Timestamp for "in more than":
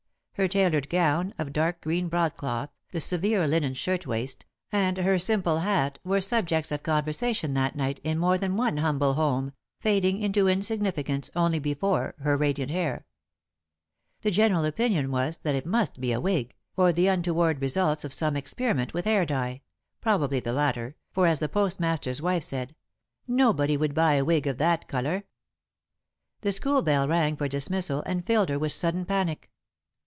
8.03-8.57